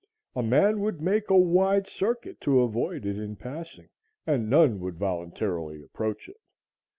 [0.35, 3.89] A man would make a wide circuit to avoid it in passing
[4.25, 6.41] and none would voluntarily approach it.